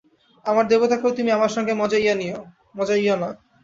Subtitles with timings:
[0.45, 3.29] আমার দেবতাকেও তুমি আমার সঙ্গে মজাইয়ো না।